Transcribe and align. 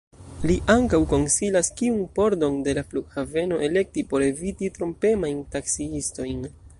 Li 0.51 0.53
ankaŭ 0.75 0.99
konsilas, 1.11 1.69
kiun 1.81 1.99
pordon 2.15 2.57
de 2.67 2.75
la 2.79 2.85
flughaveno 2.93 3.61
elekti 3.69 4.07
por 4.15 4.27
eviti 4.31 4.73
trompemajn 4.79 5.41
taksiistojn. 5.57 6.45